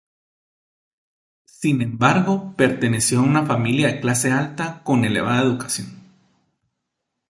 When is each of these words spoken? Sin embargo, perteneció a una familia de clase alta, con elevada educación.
Sin 1.45 1.83
embargo, 1.83 2.55
perteneció 2.57 3.19
a 3.19 3.21
una 3.21 3.45
familia 3.45 3.85
de 3.85 3.99
clase 3.99 4.31
alta, 4.31 4.81
con 4.83 5.05
elevada 5.05 5.43
educación. 5.43 6.01